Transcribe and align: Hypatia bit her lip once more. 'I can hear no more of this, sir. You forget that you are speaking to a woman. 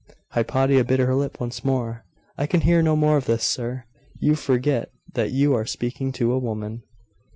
Hypatia 0.31 0.83
bit 0.83 0.99
her 0.99 1.13
lip 1.13 1.39
once 1.39 1.63
more. 1.63 2.05
'I 2.35 2.47
can 2.47 2.61
hear 2.61 2.81
no 2.81 2.95
more 2.95 3.17
of 3.17 3.25
this, 3.25 3.43
sir. 3.43 3.83
You 4.19 4.33
forget 4.33 4.89
that 5.13 5.29
you 5.29 5.53
are 5.53 5.67
speaking 5.67 6.11
to 6.13 6.33
a 6.33 6.39
woman. 6.39 6.81